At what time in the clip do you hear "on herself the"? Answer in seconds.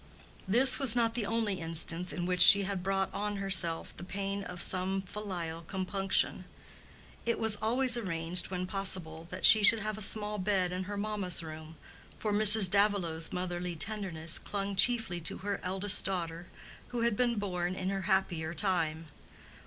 3.13-4.03